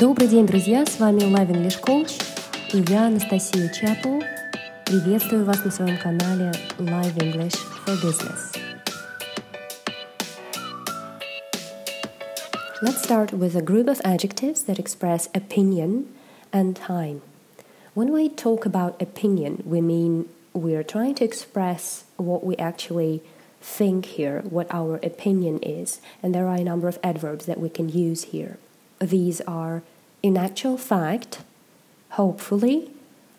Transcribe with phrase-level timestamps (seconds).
[0.00, 0.86] Добрый день, друзья!
[0.86, 2.22] С вами Live English Coach
[2.72, 4.20] и я, Анастасия Чапл.
[4.86, 8.52] Приветствую вас на своем канале Live English for Business.
[12.80, 16.06] Let's start with a group of adjectives that express opinion
[16.52, 17.20] and time.
[17.94, 23.20] When we talk about opinion, we mean we are trying to express what we actually
[23.60, 27.68] think here, what our opinion is, and there are a number of adverbs that we
[27.68, 28.58] can use here.
[29.00, 29.82] These are
[30.22, 31.40] in actual fact,
[32.10, 32.90] hopefully,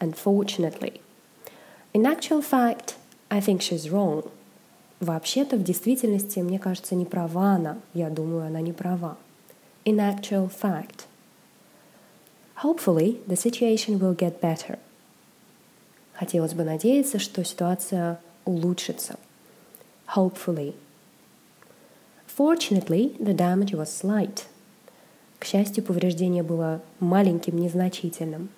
[0.00, 1.00] and fortunately.
[1.94, 2.96] In actual fact,
[3.30, 4.30] I think she's wrong.
[5.00, 7.78] Вообще-то, в действительности, мне кажется, не права она.
[7.92, 9.16] Я думаю, она не права.
[9.84, 11.06] In actual fact.
[12.62, 14.78] Hopefully, the situation will get better.
[16.14, 19.18] Хотелось бы надеяться, что ситуация улучшится.
[20.14, 20.74] Hopefully.
[22.26, 24.46] Fortunately, the damage was slight.
[25.39, 28.49] К счастью, повреждение было маленьким, незначительным.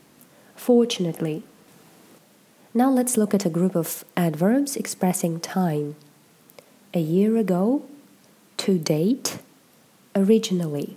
[0.55, 1.43] Fortunately.
[2.73, 5.95] Now let's look at a group of adverbs expressing time.
[6.93, 7.83] A year ago,
[8.57, 9.39] to date,
[10.15, 10.95] originally.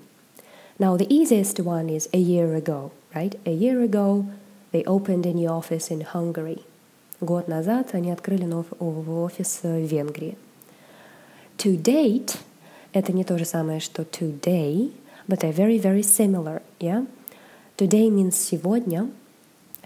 [0.78, 3.34] Now the easiest one is a year ago, right?
[3.46, 4.26] A year ago,
[4.72, 6.62] they opened a new office in Hungary.
[7.20, 10.36] Год назад они открыли новый офис в Венгрии.
[11.58, 12.36] To date—
[12.92, 14.92] это не то же самое, что today,
[15.27, 17.05] but they're very, very similar, yeah?
[17.77, 19.09] Today means сегодня.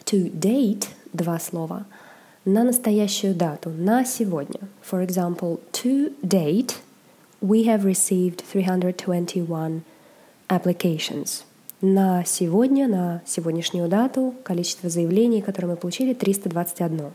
[0.06, 1.86] To date — два слова.
[2.46, 4.62] На настоящую дату, на сегодня.
[4.82, 6.78] For example, to date,
[7.42, 9.84] we have received 321
[10.50, 11.44] applications.
[11.82, 17.12] На сегодня, на сегодняшнюю дату, количество заявлений, которые мы получили, 321.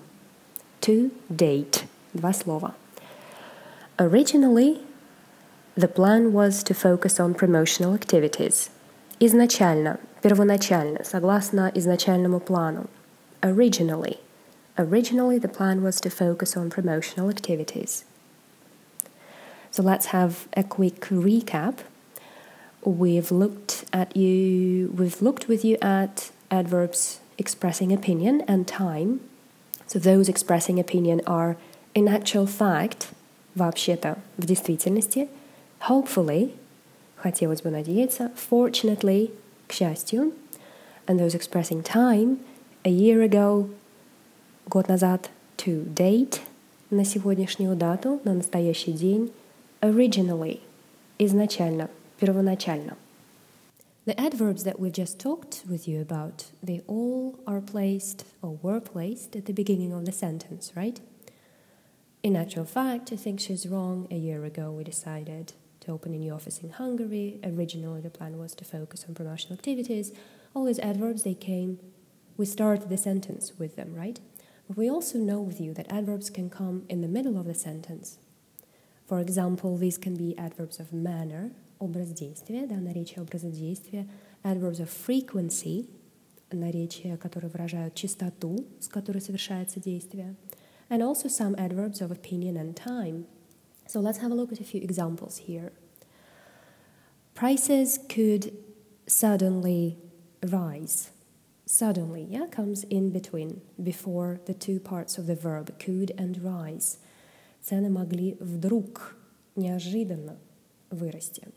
[0.81, 1.85] To date.
[2.13, 2.75] Два слова.
[3.97, 4.79] Originally,
[5.81, 8.71] The plan was to focus on promotional activities.
[9.21, 12.89] Изначально, первоначально, согласно изначальному плану.
[13.43, 14.17] Originally.
[14.79, 18.07] Originally, the plan was to focus on promotional activities.
[19.71, 21.81] So let's have a quick recap.
[22.83, 29.21] We've looked at you, we've looked with you at adverbs expressing opinion and time.
[29.87, 31.59] So those expressing opinion are
[31.95, 33.09] in actual fact,
[33.55, 35.39] вообще-то, в действительности –
[35.89, 36.55] hopefully,
[37.17, 39.33] хотелось бы надеяться, fortunately,
[39.67, 40.33] к счастью,
[41.07, 42.39] and those expressing time,
[42.85, 43.69] a year ago,
[44.69, 46.41] год назад, to date,
[46.91, 49.33] на сегодняшнюю дату, на настоящий день,
[49.81, 50.61] originally,
[51.19, 51.91] изначально,
[52.21, 52.97] первоначально.
[54.07, 58.81] The adverbs that we've just talked with you about, they all are placed or were
[58.81, 61.01] placed at the beginning of the sentence, right?
[62.23, 64.07] In actual fact, I think she's wrong.
[64.13, 67.39] A year ago, we decided to open a new office in Hungary.
[67.45, 70.13] Originally, the plan was to focus on promotional activities.
[70.55, 71.79] All these adverbs, they came,
[72.37, 74.19] we started the sentence with them, right?
[74.69, 77.55] But we also know with you that adverbs can come in the middle of the
[77.55, 78.19] sentence.
[79.07, 84.09] For example, these can be adverbs of manner, образ действия, да, наречие образа действия,
[84.43, 85.87] adverbs of frequency,
[86.51, 90.35] наречия, которые выражают частоту, с которой совершается действие,
[90.89, 93.27] and also some adverbs of opinion and time,
[93.87, 95.73] so let's have a look at a few examples here.
[97.35, 98.53] Prices could
[99.07, 99.99] suddenly
[100.43, 101.11] rise.
[101.67, 106.99] Suddenly, yeah, comes in between, before the two parts of the verb could and rise.
[107.63, 109.17] Цены могли вдруг,
[109.57, 110.39] неожиданно
[110.91, 111.49] вырасти.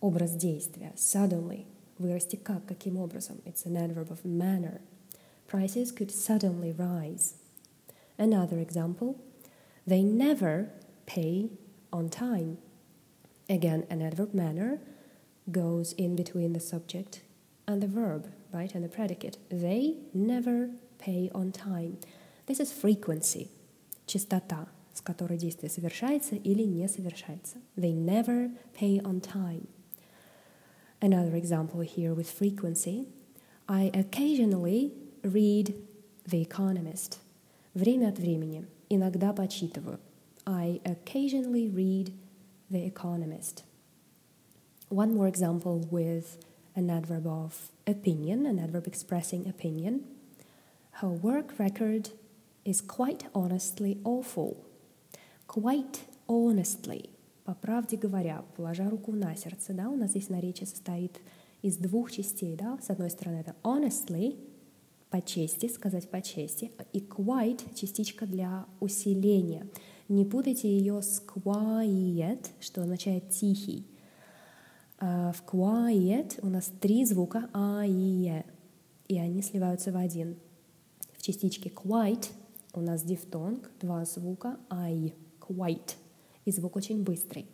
[0.00, 1.66] Образ действия, suddenly,
[1.98, 3.40] вырасти как, каким образом?
[3.44, 4.80] It's an adverb of manner.
[5.46, 7.34] Prices could suddenly rise.
[8.18, 9.16] Another example,
[9.86, 10.70] they never
[11.06, 11.50] pay
[11.92, 12.58] on time.
[13.48, 14.80] Again, an adverb manner
[15.50, 17.22] goes in between the subject
[17.66, 19.38] and the verb, right, and the predicate.
[19.50, 21.98] They never pay on time.
[22.46, 23.48] This is frequency,
[24.06, 27.58] частота, с которой действие совершается или не совершается.
[27.76, 29.68] They never pay on time.
[31.00, 33.08] Another example here with frequency.
[33.68, 34.92] I occasionally
[35.22, 35.74] read
[36.26, 37.18] The Economist.
[37.74, 38.66] Время от времени.
[38.88, 39.98] Иногда почитываю.
[40.46, 42.12] I occasionally read
[42.70, 43.64] The Economist.
[44.89, 46.39] One more example with
[46.75, 50.01] an adverb of opinion, an adverb expressing opinion.
[50.93, 52.09] Her work record
[52.65, 54.65] is quite honestly awful.
[55.47, 57.11] Quite honestly.
[57.45, 61.19] По правде говоря, положа руку на сердце, да, у нас здесь наречие состоит
[61.61, 64.39] из двух частей, да, с одной стороны это honestly,
[65.11, 69.67] по чести, сказать по чести, и quite— частичка для усиления—
[70.09, 73.85] не путайте ее с quiet, что означает тихий.
[75.01, 78.45] А в quiet у нас три звука а и е,
[79.07, 80.37] и они сливаются в один.
[81.17, 82.29] В частичке quite
[82.73, 85.95] у нас дифтонг, два звука ай, quite,
[86.43, 87.47] и звук очень быстрый.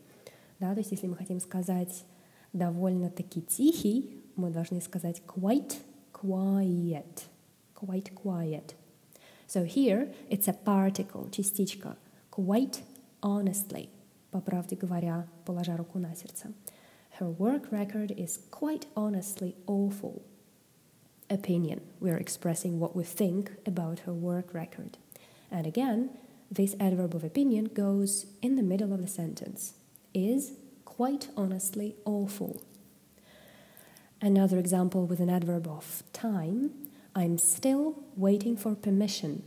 [0.59, 2.03] Да, то есть если мы хотим сказать
[2.51, 5.75] довольно-таки тихий, мы должны сказать quite
[6.13, 7.24] quiet,
[7.75, 8.74] quite quiet.
[9.47, 11.95] So here it's a particle, частичка,
[12.31, 12.80] quite
[13.21, 13.89] honestly,
[14.31, 16.47] по правде говоря, положа руку на сердце.
[17.14, 20.22] Her work record is quite honestly awful.
[21.28, 21.82] Opinion.
[22.00, 24.99] We're expressing what we think about her work record.
[25.50, 26.11] And again,
[26.50, 29.75] this adverb of opinion goes in the middle of the sentence.
[30.14, 30.52] Is
[30.84, 32.62] quite honestly awful.
[34.20, 36.70] Another example with an adverb of time.
[37.14, 39.43] I'm still waiting for permission.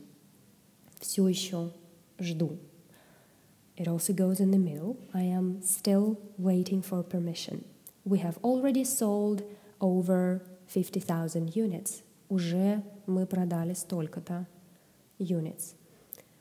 [0.99, 1.71] Все еще
[2.19, 2.57] жду.
[3.77, 4.97] It also goes in the middle.
[5.13, 7.65] I am still waiting for permission.
[8.05, 9.43] We have already sold
[9.79, 12.03] over 50,000 units.
[12.29, 14.47] Уже мы продали столько-то
[15.19, 15.75] units.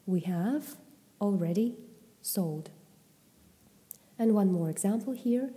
[0.06, 0.76] We have
[1.20, 1.76] already
[2.20, 2.70] sold.
[4.18, 5.50] And one more example here,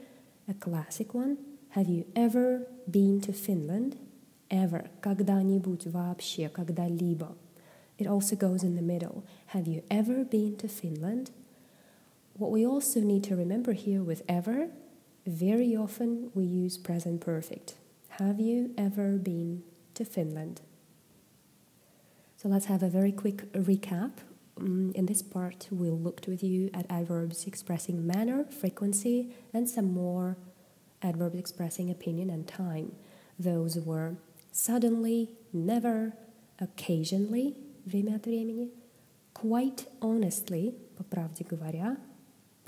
[0.48, 1.38] a classic one.
[1.70, 3.98] Have you ever been to Finland?
[4.50, 4.90] Ever.
[5.02, 7.36] Когда-нибудь вообще, когда-либо.
[7.98, 9.24] It also goes in the middle.
[9.48, 11.32] Have you ever been to Finland?
[12.40, 14.68] What we also need to remember here with ever,
[15.26, 17.76] very often we use present perfect.
[18.20, 19.64] Have you ever been
[19.94, 20.62] to Finland?
[22.36, 24.12] So let's have a very quick recap.
[24.60, 29.94] Mm, in this part, we'll look with you at adverbs expressing manner, frequency, and some
[29.94, 30.38] more
[31.02, 32.92] adverbs expressing opinion and time.
[33.40, 34.16] Those were
[34.52, 36.14] suddenly, never,
[36.60, 37.56] occasionally,
[37.86, 38.72] время от времени,
[39.34, 41.98] quite honestly, по правде говоря,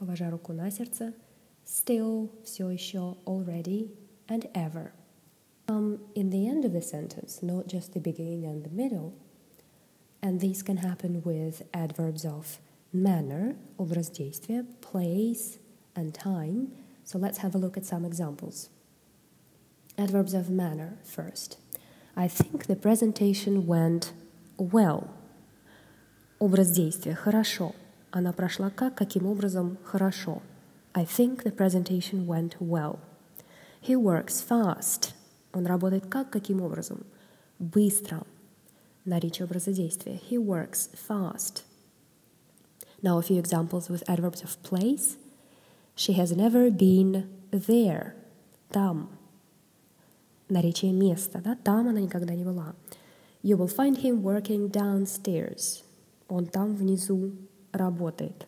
[0.01, 1.13] положа руку на сердце,
[1.65, 3.92] still, все еще, already,
[4.27, 4.92] and ever.
[5.68, 9.13] Um, in the end of the sentence, not just the beginning and the middle,
[10.21, 12.59] and these can happen with adverbs of
[12.94, 15.57] manner, образ действия, place,
[15.95, 16.71] and time.
[17.04, 18.69] So let's have a look at some examples.
[19.98, 21.57] Adverbs of manner first.
[22.15, 24.12] I think the presentation went
[24.57, 25.09] well.
[26.39, 27.74] Образ действия хорошо.
[28.12, 30.42] Она прошла как, каким образом хорошо.
[30.94, 33.00] I think the presentation went well.
[33.81, 35.13] He works fast.
[35.54, 37.06] Он работает как, каким образом?
[37.59, 38.24] Быстро.
[39.06, 40.19] Наречие образа действия.
[40.30, 41.63] He works fast.
[43.01, 45.18] Now a few examples with adverbs of place.
[45.95, 48.15] She has never been there.
[48.71, 49.09] Там.
[50.50, 51.42] Наречие места.
[51.44, 51.56] Да?
[51.63, 52.75] Там она никогда не была.
[53.44, 55.83] You will find him working downstairs.
[56.27, 57.31] Он там внизу
[57.74, 58.45] работает.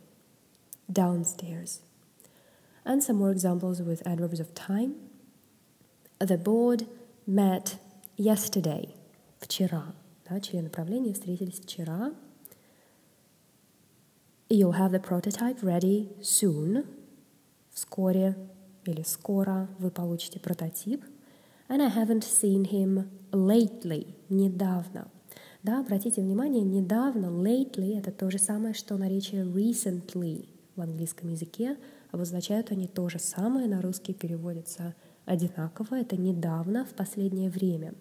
[0.91, 1.81] Downstairs.
[2.85, 4.95] And some more examples with adverbs of time.
[6.19, 6.87] The board
[7.27, 7.77] met
[8.17, 8.95] yesterday.
[9.39, 9.93] Вчера.
[10.27, 12.13] Да, члены правления встретились вчера.
[14.49, 16.85] You'll have the prototype ready soon.
[17.71, 18.35] Вскоре
[18.85, 21.03] или скоро вы получите прототип.
[21.67, 24.15] And I haven't seen him lately.
[24.29, 25.07] Недавно.
[25.64, 30.46] Да, обратите внимание, недавно, lately, это то же самое, что наречие recently
[30.76, 31.78] в английском языке.
[32.12, 35.94] Обозначают они то же самое, на русский переводится одинаково.
[35.94, 37.94] Это недавно, в последнее время.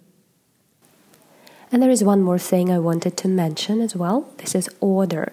[1.72, 4.26] And there is one more thing I wanted to mention as well.
[4.40, 5.32] This is order.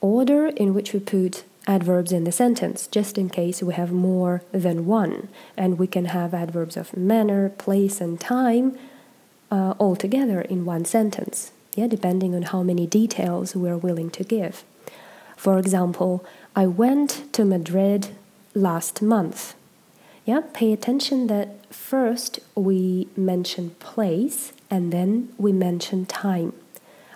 [0.00, 4.42] Order in which we put adverbs in the sentence, just in case we have more
[4.52, 5.28] than one.
[5.56, 8.78] And we can have adverbs of manner, place, and time
[9.52, 14.24] uh, all together in one sentence, yeah, depending on how many details we're willing to
[14.24, 14.64] give.
[15.36, 16.24] For example,
[16.56, 18.08] I went to Madrid
[18.54, 19.54] last month.
[20.24, 26.54] Yeah, pay attention that first we mention place and then we mention time.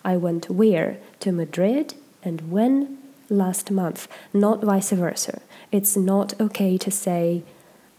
[0.05, 0.99] I went where?
[1.21, 2.99] To Madrid and when?
[3.29, 5.41] Last month, not vice versa.
[5.73, 7.43] It's not okay to say,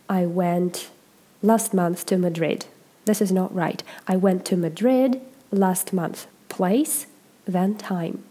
[0.07, 0.89] I went
[1.41, 2.65] last month to Madrid
[3.07, 3.81] this is not right.
[4.07, 5.21] I went to Madrid
[5.51, 6.27] last month.
[6.49, 7.07] Place,
[7.45, 8.23] then time.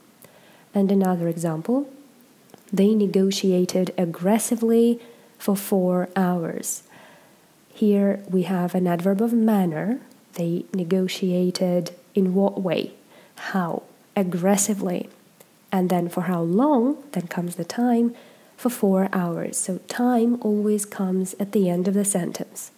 [0.74, 1.88] And another example
[2.72, 5.00] they negotiated aggressively
[5.38, 6.82] for four hours.
[7.72, 10.00] Here we have an adverb of manner.
[10.34, 12.94] They negotiated in what way?
[13.36, 13.84] How?
[14.16, 15.08] Aggressively.
[15.70, 17.02] And then for how long?
[17.12, 18.14] Then comes the time
[18.56, 19.56] for four hours.
[19.58, 22.70] So time always comes at the end of the sentence.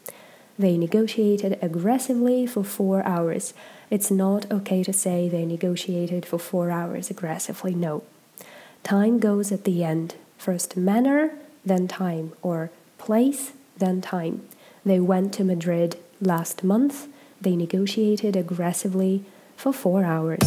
[0.59, 3.55] They negotiated aggressively for four hours.
[3.91, 7.75] It's not okay to say they negotiated for four hours aggressively.
[7.75, 8.03] No.
[8.83, 10.17] Time goes at the end.
[10.37, 11.33] First manner,
[11.65, 14.49] then time, or place, then time.
[14.85, 17.07] They went to Madrid last month.
[17.41, 19.25] They negotiated aggressively
[19.57, 20.43] for four hours.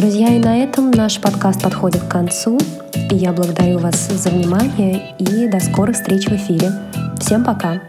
[0.00, 2.58] Друзья, и на этом наш подкаст подходит к концу.
[3.10, 6.72] Я благодарю вас за внимание и до скорых встреч в эфире.
[7.20, 7.82] Всем пока!